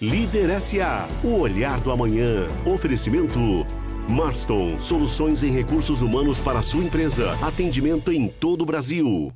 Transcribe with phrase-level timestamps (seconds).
[0.00, 2.46] Líder SA, o olhar do amanhã.
[2.64, 3.66] Oferecimento
[4.08, 7.32] Marston, soluções em recursos humanos para a sua empresa.
[7.44, 9.32] Atendimento em todo o Brasil.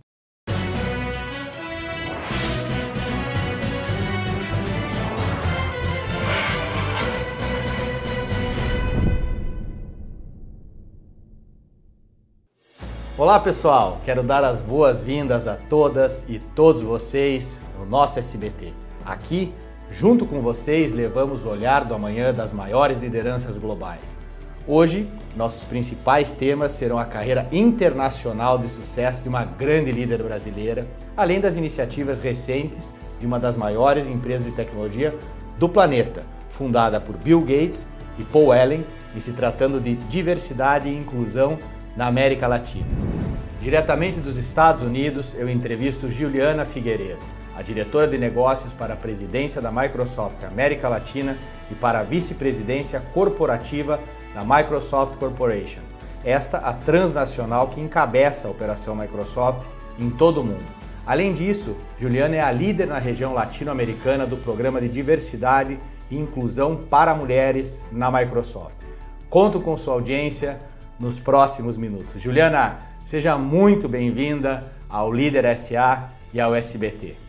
[13.19, 18.73] Olá pessoal, quero dar as boas-vindas a todas e todos vocês no nosso SBT.
[19.05, 19.53] Aqui,
[19.93, 24.17] junto com vocês, levamos o olhar do amanhã das maiores lideranças globais.
[24.67, 30.87] Hoje, nossos principais temas serão a carreira internacional de sucesso de uma grande líder brasileira,
[31.17, 35.15] além das iniciativas recentes de uma das maiores empresas de tecnologia
[35.59, 37.85] do planeta, fundada por Bill Gates
[38.19, 41.59] e Paul Allen, e se tratando de diversidade e inclusão
[41.95, 42.87] na América Latina.
[43.61, 47.21] Diretamente dos Estados Unidos, eu entrevisto Juliana Figueiredo,
[47.57, 51.37] a diretora de negócios para a presidência da Microsoft América Latina
[51.71, 54.01] e para a vice-presidência corporativa
[54.35, 55.81] da Microsoft Corporation.
[56.25, 59.67] Esta a transnacional que encabeça a operação Microsoft
[59.99, 60.83] em todo o mundo.
[61.07, 65.79] Além disso, Juliana é a líder na região latino-americana do programa de diversidade
[66.11, 68.77] e inclusão para mulheres na Microsoft.
[69.29, 70.59] Conto com sua audiência
[71.01, 72.21] nos próximos minutos.
[72.21, 77.22] Juliana, seja muito bem-vinda ao Líder SA e ao SBT.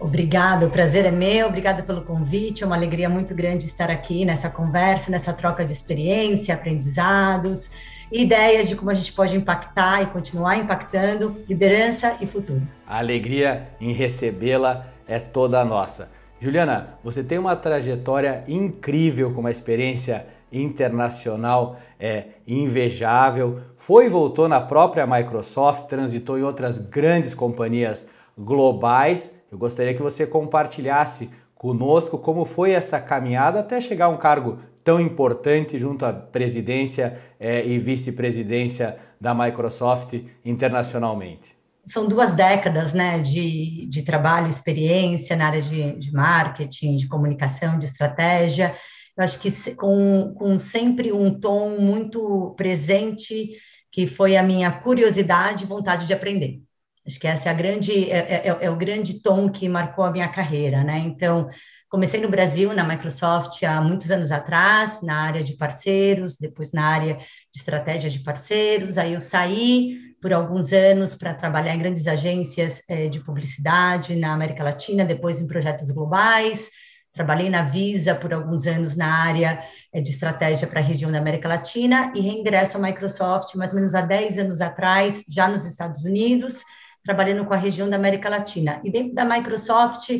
[0.00, 4.24] Obrigada, o prazer é meu, obrigada pelo convite, é uma alegria muito grande estar aqui
[4.24, 7.72] nessa conversa, nessa troca de experiência, aprendizados,
[8.10, 12.62] ideias de como a gente pode impactar e continuar impactando liderança e futuro.
[12.86, 16.08] A alegria em recebê-la é toda nossa.
[16.40, 23.60] Juliana, você tem uma trajetória incrível com uma experiência internacional é, invejável.
[23.76, 28.06] Foi e voltou na própria Microsoft, transitou em outras grandes companhias
[28.38, 29.34] globais.
[29.50, 34.58] Eu gostaria que você compartilhasse conosco como foi essa caminhada até chegar a um cargo
[34.84, 41.56] tão importante junto à presidência é, e vice-presidência da Microsoft internacionalmente.
[41.84, 47.78] São duas décadas né, de, de trabalho, experiência na área de, de marketing, de comunicação,
[47.78, 48.74] de estratégia
[49.18, 53.50] eu acho que com, com sempre um tom muito presente,
[53.90, 56.62] que foi a minha curiosidade e vontade de aprender.
[57.08, 60.04] Acho que essa é a grande é, é, é, é, o grande tom que marcou
[60.04, 60.98] a minha carreira, né?
[60.98, 61.48] Então,
[61.88, 66.84] comecei no Brasil, na Microsoft, há muitos anos atrás, na área de parceiros, depois na
[66.84, 68.98] área de estratégia de parceiros.
[68.98, 74.34] Aí eu saí por alguns anos para trabalhar em grandes agências é, de publicidade na
[74.34, 76.68] América Latina, depois em projetos globais.
[77.14, 79.60] Trabalhei na Visa por alguns anos na área
[79.92, 83.76] eh, de estratégia para a região da América Latina e reingresso à Microsoft mais ou
[83.78, 86.62] menos há 10 anos atrás, já nos Estados Unidos,
[87.08, 88.82] trabalhando com a região da América Latina.
[88.84, 90.10] E dentro da Microsoft,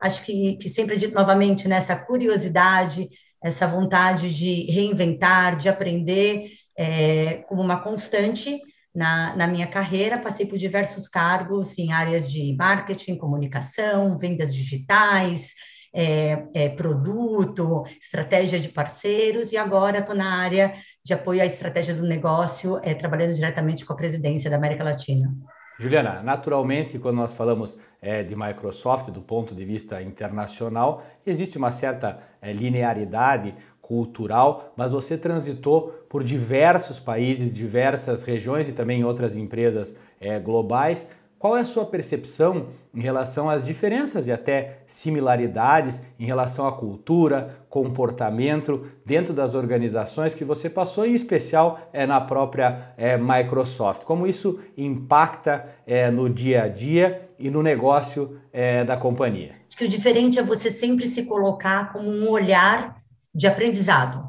[0.00, 3.08] acho que, que sempre dito novamente nessa né, curiosidade,
[3.42, 8.60] essa vontade de reinventar, de aprender é, como uma constante
[8.94, 15.52] na, na, minha carreira, passei por diversos cargos em áreas de marketing, comunicação, vendas digitais,
[15.92, 20.74] é, é, produto, estratégia de parceiros, e agora estou na área
[21.04, 25.34] de apoio à estratégia do negócio, é, trabalhando diretamente com a presidência da América Latina.
[25.78, 31.58] Juliana, naturalmente que quando nós falamos é, de Microsoft do ponto de vista internacional, existe
[31.58, 39.04] uma certa é, linearidade cultural, mas você transitou por diversos países, diversas regiões e também
[39.04, 41.08] outras empresas é, globais.
[41.46, 46.72] Qual é a sua percepção em relação às diferenças e até similaridades em relação à
[46.72, 54.02] cultura, comportamento dentro das organizações que você passou, em especial é, na própria é, Microsoft?
[54.02, 59.54] Como isso impacta é, no dia a dia e no negócio é, da companhia?
[59.68, 63.00] Acho que o diferente é você sempre se colocar como um olhar
[63.32, 64.28] de aprendizado,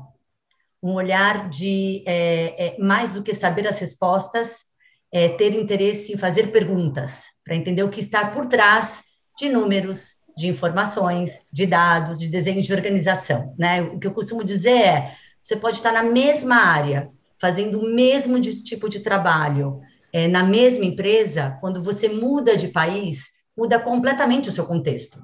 [0.83, 4.66] um olhar de é, é, mais do que saber as respostas
[5.11, 9.03] é, ter interesse em fazer perguntas, para entender o que está por trás
[9.37, 13.55] de números, de informações, de dados, de desenho de organização.
[13.57, 13.81] Né?
[13.81, 17.09] O que eu costumo dizer é: você pode estar na mesma área,
[17.39, 19.79] fazendo o mesmo de, tipo de trabalho,
[20.13, 23.25] é, na mesma empresa, quando você muda de país,
[23.57, 25.19] muda completamente o seu contexto.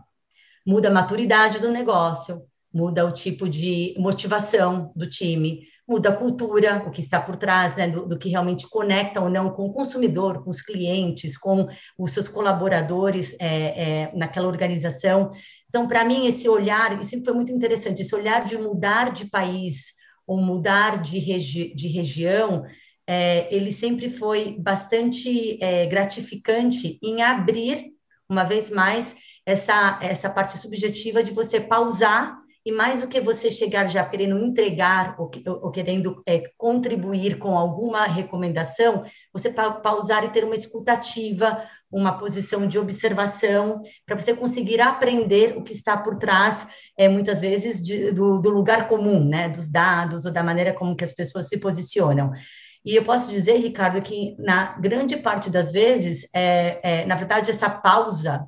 [0.65, 2.41] Muda a maturidade do negócio,
[2.73, 7.75] muda o tipo de motivação do time, muda a cultura, o que está por trás,
[7.75, 11.67] né, do, do, que realmente conecta ou não com o consumidor, com os clientes, com
[11.97, 15.29] os seus colaboradores é, é, naquela organização.
[15.67, 19.25] Então, para mim, esse olhar, e sempre foi muito interessante, esse olhar de mudar de
[19.25, 19.93] país
[20.25, 22.63] ou mudar de, regi de região,
[23.05, 27.91] é, ele sempre foi bastante é, gratificante em abrir,
[28.29, 29.15] uma vez mais,
[29.45, 34.37] essa, essa parte subjetiva de você pausar e mais do que você chegar já querendo
[34.37, 41.61] entregar ou, ou querendo é, contribuir com alguma recomendação, você pausar e ter uma escutativa,
[41.91, 46.67] uma posição de observação, para você conseguir aprender o que está por trás,
[46.97, 50.95] é, muitas vezes, de, do, do lugar comum, né, dos dados ou da maneira como
[50.95, 52.31] que as pessoas se posicionam.
[52.85, 57.49] E eu posso dizer, Ricardo, que na grande parte das vezes, é, é, na verdade,
[57.49, 58.45] essa pausa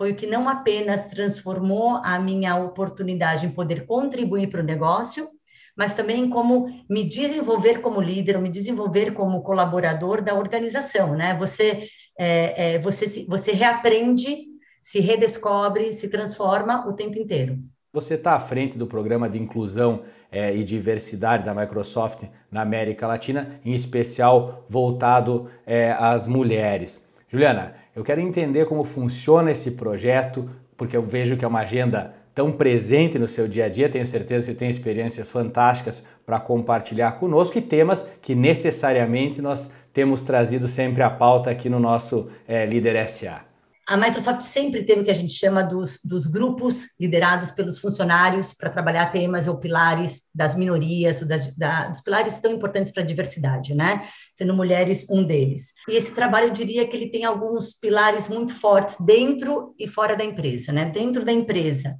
[0.00, 5.28] foi o que não apenas transformou a minha oportunidade em poder contribuir para o negócio,
[5.76, 11.36] mas também como me desenvolver como líder, me desenvolver como colaborador da organização, né?
[11.36, 11.86] Você,
[12.18, 14.46] é, é, você, você reaprende,
[14.80, 17.58] se redescobre, se transforma o tempo inteiro.
[17.92, 23.06] Você está à frente do programa de inclusão é, e diversidade da Microsoft na América
[23.06, 27.04] Latina, em especial voltado é, às mulheres.
[27.30, 32.14] Juliana, eu quero entender como funciona esse projeto, porque eu vejo que é uma agenda
[32.34, 33.88] tão presente no seu dia a dia.
[33.88, 39.70] Tenho certeza que você tem experiências fantásticas para compartilhar conosco e temas que necessariamente nós
[39.92, 43.49] temos trazido sempre à pauta aqui no nosso é, Líder SA
[43.90, 48.52] a Microsoft sempre teve o que a gente chama dos, dos grupos liderados pelos funcionários
[48.52, 53.02] para trabalhar temas ou pilares das minorias, ou das, da, dos pilares tão importantes para
[53.02, 54.06] a diversidade, né?
[54.32, 55.72] Sendo mulheres um deles.
[55.88, 60.14] E esse trabalho, eu diria que ele tem alguns pilares muito fortes dentro e fora
[60.14, 60.84] da empresa, né?
[60.84, 61.96] Dentro da empresa,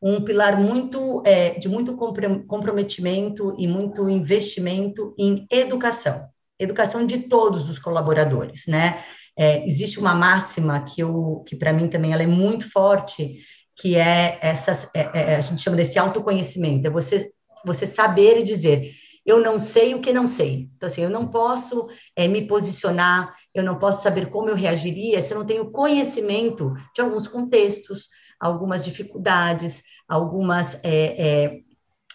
[0.00, 6.26] um pilar muito é, de muito comprometimento e muito investimento em educação,
[6.58, 9.04] educação de todos os colaboradores, né?
[9.36, 11.02] É, existe uma máxima que,
[11.46, 13.38] que para mim também ela é muito forte,
[13.76, 17.32] que é essa, é, é, a gente chama desse autoconhecimento, é você,
[17.64, 18.92] você saber e dizer,
[19.26, 20.68] eu não sei o que não sei.
[20.76, 25.20] Então, assim, eu não posso é, me posicionar, eu não posso saber como eu reagiria
[25.22, 28.08] se eu não tenho conhecimento de alguns contextos,
[28.38, 31.60] algumas dificuldades, algumas é, é,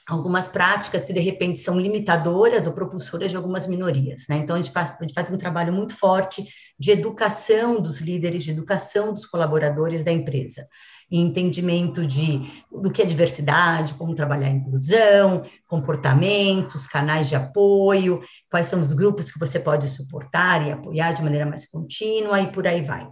[0.09, 4.37] algumas práticas que de repente são limitadoras ou propulsoras de algumas minorias, né?
[4.37, 6.47] Então a gente faz, a gente faz um trabalho muito forte
[6.79, 10.67] de educação dos líderes, de educação dos colaboradores da empresa,
[11.11, 12.41] entendimento de
[12.71, 18.19] do que é diversidade, como trabalhar a inclusão, comportamentos, canais de apoio,
[18.49, 22.51] quais são os grupos que você pode suportar e apoiar de maneira mais contínua e
[22.51, 23.07] por aí vai.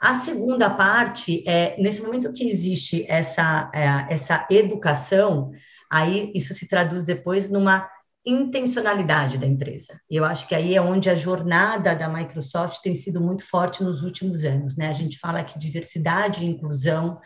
[0.00, 5.50] A segunda parte é nesse momento que existe essa é, essa educação
[5.90, 7.88] aí isso se traduz depois numa
[8.24, 10.00] intencionalidade da empresa.
[10.10, 13.82] E eu acho que aí é onde a jornada da Microsoft tem sido muito forte
[13.82, 14.76] nos últimos anos.
[14.76, 14.88] Né?
[14.88, 17.18] A gente fala que diversidade e inclusão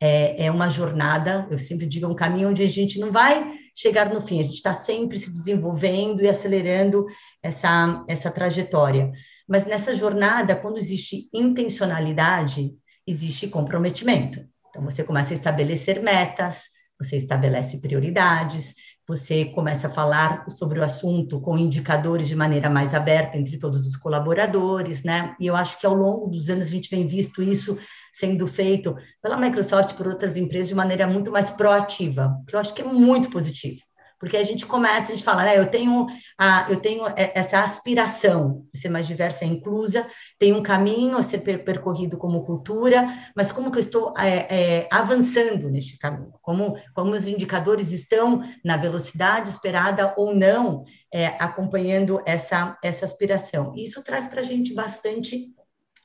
[0.00, 3.58] é, é uma jornada, eu sempre digo, é um caminho onde a gente não vai
[3.74, 7.06] chegar no fim, a gente está sempre se desenvolvendo e acelerando
[7.42, 9.10] essa, essa trajetória.
[9.48, 12.72] Mas nessa jornada, quando existe intencionalidade,
[13.06, 14.44] existe comprometimento.
[14.68, 18.74] Então, você começa a estabelecer metas, você estabelece prioridades,
[19.06, 23.86] você começa a falar sobre o assunto com indicadores de maneira mais aberta entre todos
[23.86, 25.36] os colaboradores, né?
[25.38, 27.78] E eu acho que ao longo dos anos a gente vem visto isso
[28.12, 32.72] sendo feito pela Microsoft por outras empresas de maneira muito mais proativa, que eu acho
[32.72, 33.80] que é muito positivo
[34.24, 36.06] porque a gente começa, a gente fala, né, eu tenho,
[36.38, 40.06] a, eu tenho essa aspiração de ser mais diversa e inclusa,
[40.38, 43.06] tem um caminho a ser percorrido como cultura,
[43.36, 46.32] mas como que eu estou é, é, avançando neste caminho?
[46.40, 53.74] Como, como os indicadores estão na velocidade esperada ou não, é, acompanhando essa, essa aspiração?
[53.76, 55.52] Isso traz para a gente bastante,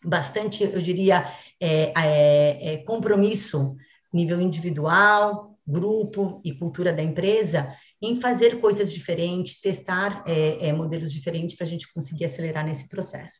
[0.03, 1.25] bastante, eu diria,
[1.57, 3.77] é, é, é, compromisso
[4.13, 11.11] nível individual, grupo e cultura da empresa, em fazer coisas diferentes, testar é, é, modelos
[11.11, 13.39] diferentes para a gente conseguir acelerar nesse processo.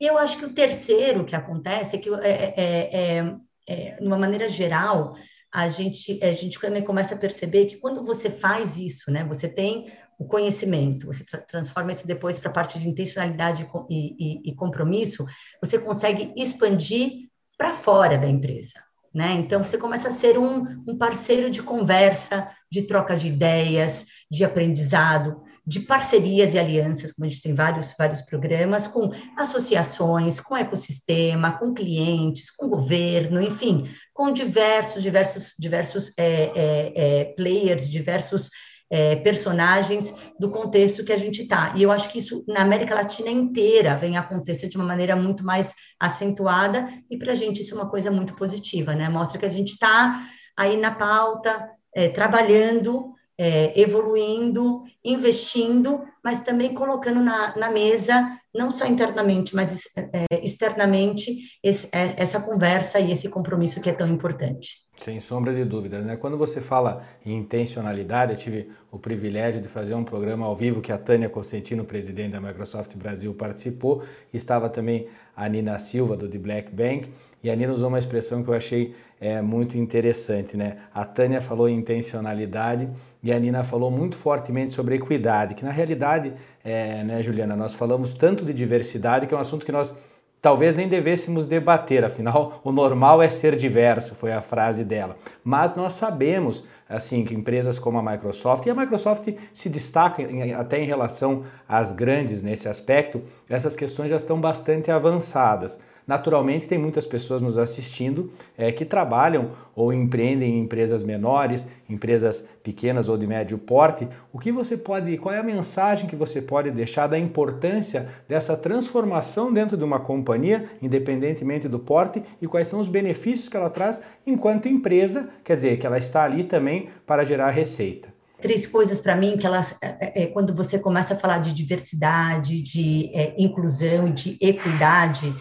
[0.00, 3.36] E eu acho que o terceiro que acontece é que, é, é, é,
[3.66, 5.16] é de uma maneira geral,
[5.52, 9.48] a gente, a gente também começa a perceber que quando você faz isso, né, você
[9.48, 14.50] tem o conhecimento, você tra transforma isso depois para a parte de intencionalidade e, e,
[14.50, 15.26] e compromisso,
[15.60, 18.85] você consegue expandir para fora da empresa.
[19.16, 19.32] Né?
[19.32, 24.44] Então, você começa a ser um, um parceiro de conversa, de troca de ideias, de
[24.44, 30.54] aprendizado, de parcerias e alianças, como a gente tem vários, vários programas, com associações, com
[30.54, 38.50] ecossistema, com clientes, com governo, enfim, com diversos, diversos, diversos é, é, é, players, diversos
[38.90, 41.74] é, personagens do contexto que a gente está.
[41.76, 45.44] E eu acho que isso na América Latina inteira vem acontecer de uma maneira muito
[45.44, 49.08] mais acentuada, e para a gente isso é uma coisa muito positiva, né?
[49.08, 50.22] Mostra que a gente está
[50.56, 58.70] aí na pauta, é, trabalhando é, evoluindo, investindo, mas também colocando na, na mesa, não
[58.70, 64.08] só internamente, mas é, externamente, esse, é, essa conversa e esse compromisso que é tão
[64.08, 64.86] importante.
[65.02, 66.16] Sem sombra de dúvidas, né?
[66.16, 70.80] Quando você fala em intencionalidade, eu tive o privilégio de fazer um programa ao vivo
[70.80, 74.02] que a Tânia Constantino, presidente da Microsoft Brasil, participou.
[74.32, 77.10] Estava também a Nina Silva, do The Black Bank,
[77.42, 80.78] e a Nina usou uma expressão que eu achei é, muito interessante, né?
[80.94, 82.88] A Tânia falou em intencionalidade
[83.26, 87.74] e a Nina falou muito fortemente sobre equidade, que na realidade, é, né, Juliana, nós
[87.74, 89.92] falamos tanto de diversidade, que é um assunto que nós
[90.40, 95.16] talvez nem devêssemos debater, afinal, o normal é ser diverso, foi a frase dela.
[95.42, 100.52] Mas nós sabemos, assim, que empresas como a Microsoft, e a Microsoft se destaca em,
[100.54, 105.80] até em relação às grandes nesse aspecto, essas questões já estão bastante avançadas.
[106.06, 112.44] Naturalmente, tem muitas pessoas nos assistindo é, que trabalham ou empreendem em empresas menores, empresas
[112.62, 114.06] pequenas ou de médio porte.
[114.32, 118.56] O que você pode, qual é a mensagem que você pode deixar da importância dessa
[118.56, 123.68] transformação dentro de uma companhia, independentemente do porte, e quais são os benefícios que ela
[123.68, 128.14] traz enquanto empresa, quer dizer, que ela está ali também para gerar receita?
[128.38, 132.62] três coisas para mim que elas é, é, quando você começa a falar de diversidade,
[132.62, 135.34] de é, inclusão e de equidade,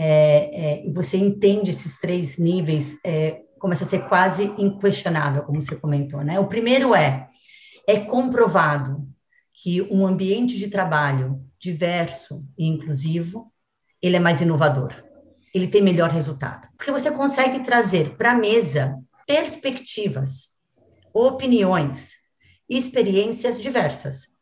[0.00, 5.74] é, é, você entende esses três níveis, é, começa a ser quase inquestionável, como você
[5.74, 6.38] comentou, né?
[6.38, 7.28] O primeiro é,
[7.84, 9.04] é comprovado
[9.52, 13.52] que um ambiente de trabalho diverso e inclusivo,
[14.00, 14.94] ele é mais inovador,
[15.52, 20.50] ele tem melhor resultado, porque você consegue trazer para a mesa perspectivas,
[21.12, 22.12] opiniões,
[22.70, 24.37] experiências diversas.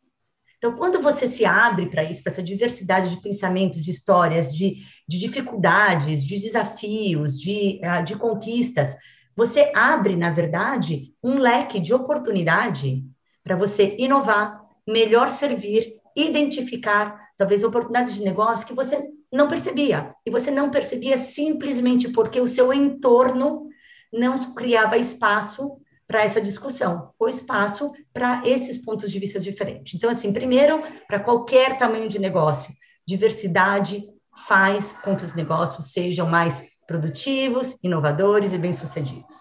[0.57, 4.77] Então, quando você se abre para isso, para essa diversidade de pensamento, de histórias, de,
[5.07, 8.95] de dificuldades, de desafios, de, uh, de conquistas,
[9.35, 13.05] você abre, na verdade, um leque de oportunidade
[13.43, 18.99] para você inovar, melhor servir, identificar, talvez, oportunidades de negócio que você
[19.31, 20.15] não percebia.
[20.25, 23.67] E você não percebia simplesmente porque o seu entorno
[24.11, 29.93] não criava espaço para essa discussão, ou espaço para esses pontos de vista diferentes.
[29.93, 32.73] Então, assim, primeiro, para qualquer tamanho de negócio,
[33.05, 34.03] diversidade
[34.47, 39.35] faz com que os negócios sejam mais produtivos, inovadores e bem-sucedidos.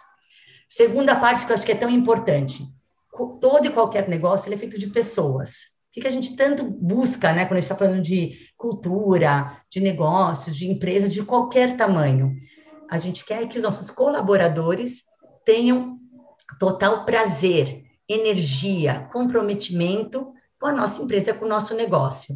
[0.68, 2.64] Segunda parte que eu acho que é tão importante,
[3.40, 5.76] todo e qualquer negócio é feito de pessoas.
[5.96, 9.80] O que a gente tanto busca, né, quando a gente está falando de cultura, de
[9.80, 12.35] negócios, de empresas de qualquer tamanho?
[12.90, 15.02] A gente quer que os nossos colaboradores
[15.44, 15.99] tenham
[16.58, 22.34] total prazer, energia, comprometimento com a nossa empresa, com o nosso negócio.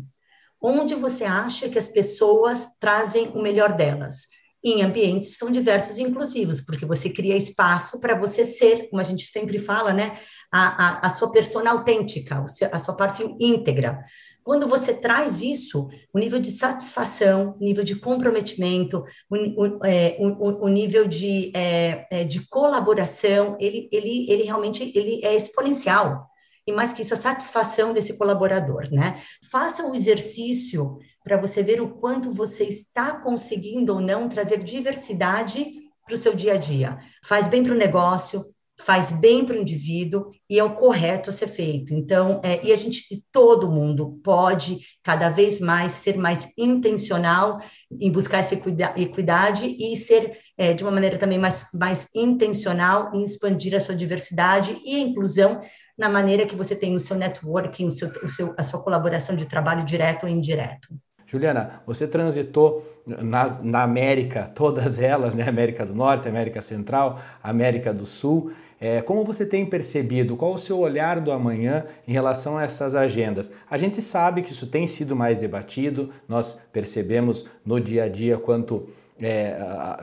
[0.60, 4.26] Onde você acha que as pessoas trazem o melhor delas?
[4.62, 9.00] Em ambientes que são diversos e inclusivos, porque você cria espaço para você ser, como
[9.00, 10.18] a gente sempre fala, né?
[10.52, 14.04] A, a, a sua persona autêntica, a sua parte íntegra.
[14.42, 20.16] Quando você traz isso, o nível de satisfação, o nível de comprometimento, o, o, é,
[20.18, 26.26] o, o nível de, é, é, de colaboração, ele, ele, ele realmente ele é exponencial.
[26.66, 29.20] E mais que isso, a satisfação desse colaborador, né?
[29.50, 35.80] Faça o exercício para você ver o quanto você está conseguindo ou não trazer diversidade
[36.04, 36.98] para o seu dia a dia.
[37.24, 38.44] Faz bem para o negócio,
[38.84, 41.94] faz bem para o indivíduo e é o correto a ser feito.
[41.94, 47.60] Então, é, e a gente, todo mundo pode cada vez mais ser mais intencional
[48.00, 53.22] em buscar essa equidade e ser é, de uma maneira também mais, mais intencional em
[53.22, 55.60] expandir a sua diversidade e a inclusão
[55.96, 59.36] na maneira que você tem o seu networking, o seu, o seu, a sua colaboração
[59.36, 60.88] de trabalho direto ou indireto.
[61.26, 65.48] Juliana, você transitou na América, todas elas, né?
[65.48, 68.52] América do Norte, América Central, América do Sul.
[68.80, 70.38] É, como você tem percebido?
[70.38, 73.52] Qual o seu olhar do amanhã em relação a essas agendas?
[73.70, 78.38] A gente sabe que isso tem sido mais debatido, nós percebemos no dia a dia
[78.38, 78.88] quanto
[79.22, 79.56] é,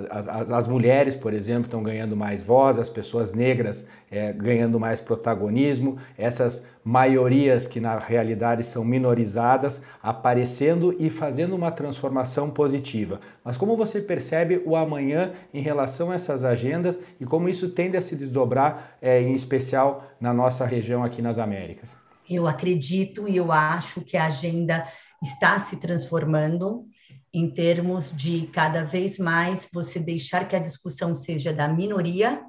[0.10, 5.02] as, as, mulheres, por exemplo, estão ganhando mais voz, as pessoas negras é, ganhando mais
[5.02, 13.20] protagonismo, essas maiorias que na realidade são minorizadas aparecendo e fazendo uma transformação positiva.
[13.44, 17.98] Mas como você percebe o amanhã em relação a essas agendas e como isso tende
[17.98, 21.96] a se desdobrar, é, em especial na nossa região aqui nas Américas?
[22.30, 24.86] Eu acredito e eu acho que a agenda
[25.22, 26.86] está se transformando
[27.34, 32.42] em termos de cada vez mais você deixar que a discussão seja da minoria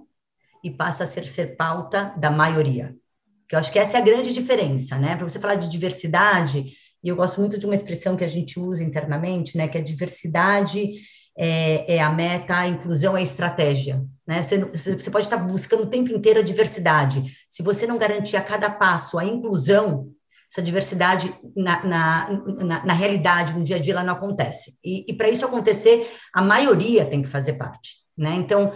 [0.63, 2.95] e passa a ser, ser pauta da maioria.
[3.49, 5.17] Que eu acho que essa é a grande diferença, né?
[5.17, 8.59] Para você falar de diversidade, e eu gosto muito de uma expressão que a gente
[8.59, 9.69] usa internamente, né?
[9.69, 10.95] Que é diversidade
[11.39, 14.05] é, é a meta, a inclusão é a estratégia.
[14.27, 14.43] Né?
[14.43, 17.23] Você, você pode estar buscando o tempo inteiro a diversidade.
[17.49, 20.13] Se você não garantir a cada passo a inclusão,
[20.51, 22.31] essa diversidade na, na,
[22.65, 24.79] na, na realidade, no dia a dia, ela não acontece.
[24.83, 27.97] E, e para isso acontecer, a maioria tem que fazer parte.
[28.17, 28.35] Né?
[28.35, 28.73] Então,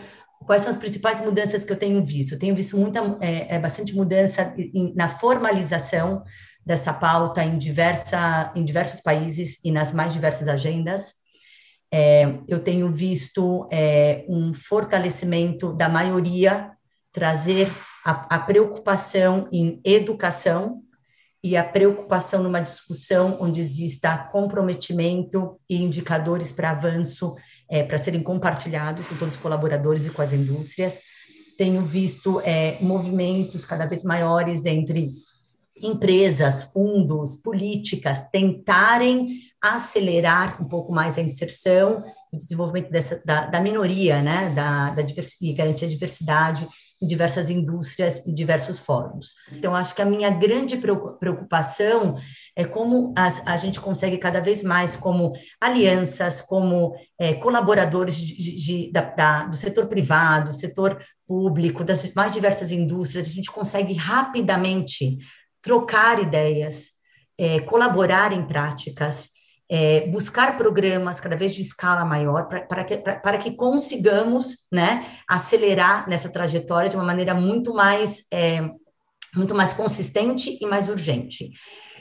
[0.47, 2.33] quais são as principais mudanças que eu tenho visto?
[2.33, 6.23] Eu tenho visto muita, é, é bastante mudança em, na formalização
[6.65, 11.15] dessa pauta em, diversa, em diversos países e nas mais diversas agendas.
[11.91, 16.71] É, eu tenho visto é, um fortalecimento da maioria
[17.13, 17.71] trazer
[18.05, 20.83] a, a, preocupação em educação
[21.43, 27.35] e a preocupação numa discussão onde exista comprometimento e indicadores para avanço
[27.69, 31.01] é, para serem compartilhados com todos os colaboradores e com as indústrias.
[31.59, 35.11] Tenho visto é, movimentos cada vez maiores entre
[35.83, 43.61] empresas, fundos, políticas tentarem acelerar um pouco mais a inserção e desenvolvimento dessa, da, da
[43.61, 45.03] minoria, né, da, da
[45.41, 46.69] e garantir a diversidade
[47.03, 49.35] em diversas indústrias e diversos fóruns.
[49.51, 52.17] Então, acho que a minha grande preocupação
[52.55, 58.57] é como a, a gente consegue cada vez mais, como alianças, como é, colaboradores de,
[58.57, 63.95] de, da, da, do setor privado, setor público, das mais diversas indústrias, a gente consegue
[63.95, 65.19] rapidamente
[65.61, 66.91] trocar ideias,
[67.37, 69.31] é, colaborar em práticas,
[69.75, 76.29] é, buscar programas cada vez de escala maior para que, que consigamos né, acelerar nessa
[76.29, 78.61] trajetória de uma maneira muito mais, é,
[79.35, 81.53] muito mais consistente e mais urgente.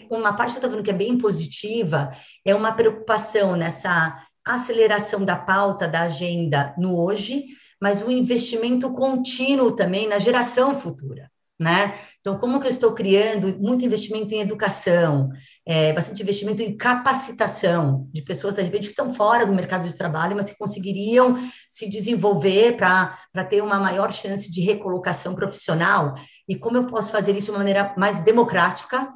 [0.09, 2.11] Uma parte que eu estou vendo que é bem positiva
[2.43, 7.45] é uma preocupação nessa aceleração da pauta, da agenda no hoje,
[7.81, 11.30] mas o investimento contínuo também na geração futura
[11.62, 11.94] né?
[12.20, 15.30] Então, como que eu estou criando muito investimento em educação,
[15.63, 19.94] é, bastante investimento em capacitação de pessoas, de repente, que estão fora do mercado de
[19.94, 21.36] trabalho, mas que conseguiriam
[21.70, 26.15] se desenvolver para ter uma maior chance de recolocação profissional.
[26.50, 29.13] E como eu posso fazer isso de uma maneira mais democrática,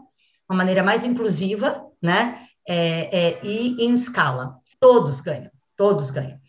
[0.48, 2.46] uma maneira mais inclusiva, né?
[2.68, 4.58] É, é, e em escala.
[4.80, 6.40] Todos ganham, todos ganham.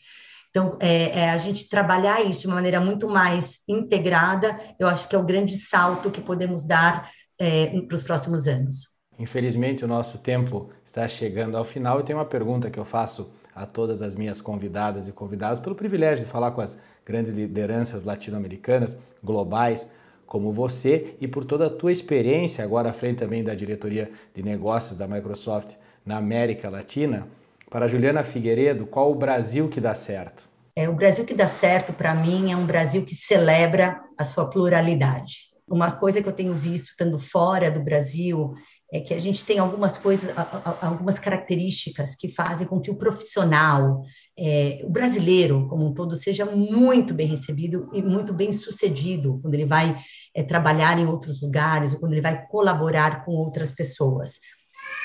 [0.57, 5.07] Então, é, é, a gente trabalhar isso de uma maneira muito mais integrada, eu acho
[5.07, 8.89] que é o grande salto que podemos dar é, para os próximos anos.
[9.19, 13.31] Infelizmente, o nosso tempo está chegando ao final e tem uma pergunta que eu faço
[13.55, 18.03] a todas as minhas convidadas e convidados, pelo privilégio de falar com as grandes lideranças
[18.03, 19.87] latino-americanas, globais,
[20.25, 24.43] como você, e por toda a tua experiência, agora à frente também da diretoria de
[24.43, 27.29] negócios da Microsoft na América Latina.
[27.71, 30.49] Para Juliana Figueiredo, qual o Brasil que dá certo?
[30.77, 34.49] É, o Brasil que dá certo, para mim, é um Brasil que celebra a sua
[34.49, 35.47] pluralidade.
[35.69, 38.55] Uma coisa que eu tenho visto estando fora do Brasil
[38.93, 40.33] é que a gente tem algumas coisas,
[40.81, 44.03] algumas características que fazem com que o profissional,
[44.39, 49.55] é, o brasileiro como um todo, seja muito bem recebido e muito bem sucedido quando
[49.55, 49.99] ele vai
[50.35, 54.39] é, trabalhar em outros lugares ou quando ele vai colaborar com outras pessoas.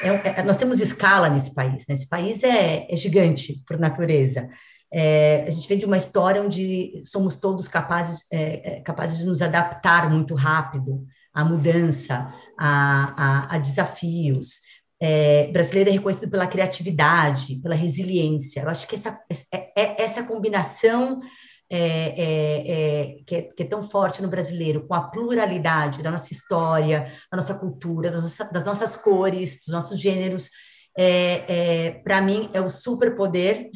[0.01, 1.93] É, é, nós temos escala nesse país, né?
[1.93, 4.49] esse país é, é gigante por natureza.
[4.93, 9.25] É, a gente vem de uma história onde somos todos capazes, é, é, capazes de
[9.25, 14.59] nos adaptar muito rápido à mudança, a, a, a desafios.
[14.99, 18.61] É, brasileiro é reconhecido pela criatividade, pela resiliência.
[18.61, 19.19] Eu acho que essa,
[19.75, 21.21] essa combinação
[21.73, 26.11] é, é, é, que, é, que, é, tão forte no brasileiro, com a pluralidade da
[26.11, 30.49] nossa história, da nossa cultura, das, nossas, das nossas cores, dos nossos gêneros,
[30.97, 33.69] é, é, para mim é o superpoder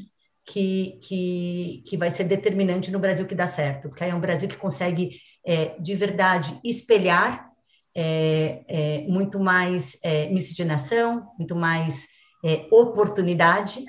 [0.45, 4.49] que, que, que vai ser determinante no Brasil que dá certo, porque é um Brasil
[4.49, 5.17] que consegue
[5.79, 7.49] de verdade espelhar
[9.08, 9.97] muito mais
[10.31, 12.08] miscigenação, muito mais
[12.71, 13.86] oportunidade,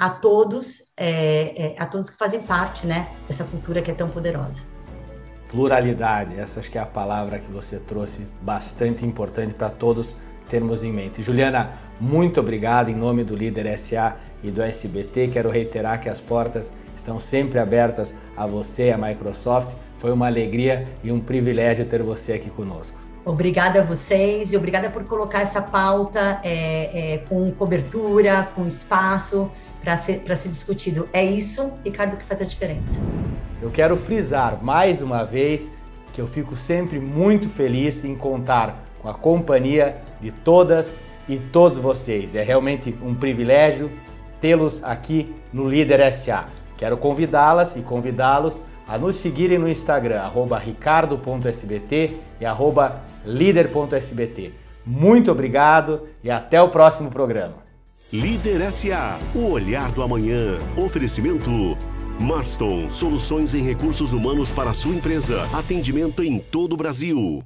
[0.00, 4.08] a todos, é, é, a todos que fazem parte, né, dessa cultura que é tão
[4.08, 4.62] poderosa.
[5.50, 10.16] Pluralidade, essa acho que é a palavra que você trouxe, bastante importante para todos
[10.48, 11.22] termos em mente.
[11.22, 15.28] Juliana, muito obrigado em nome do Líder SA e do SBT.
[15.34, 19.74] Quero reiterar que as portas estão sempre abertas a você, a Microsoft.
[19.98, 22.98] Foi uma alegria e um privilégio ter você aqui conosco.
[23.22, 29.50] Obrigada a vocês e obrigada por colocar essa pauta é, é, com cobertura, com espaço
[29.82, 31.08] para ser, ser discutido.
[31.12, 32.98] É isso, Ricardo, que faz a diferença.
[33.62, 35.70] Eu quero frisar mais uma vez
[36.12, 40.94] que eu fico sempre muito feliz em contar com a companhia de todas
[41.28, 42.34] e todos vocês.
[42.34, 43.90] É realmente um privilégio
[44.40, 46.46] tê-los aqui no Líder SA.
[46.76, 50.22] Quero convidá-las e convidá-los a nos seguirem no Instagram,
[50.64, 52.44] ricardo.sbt e
[53.24, 54.54] líder.sbt.
[54.84, 57.69] Muito obrigado e até o próximo programa.
[58.12, 60.58] Líder SA, o olhar do amanhã.
[60.76, 61.78] Oferecimento
[62.18, 65.44] Marston, soluções em recursos humanos para sua empresa.
[65.56, 67.44] Atendimento em todo o Brasil.